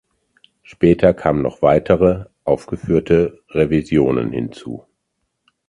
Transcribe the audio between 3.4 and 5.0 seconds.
Revisionen hinzu.